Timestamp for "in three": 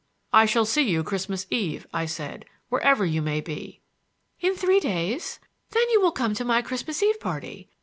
4.39-4.79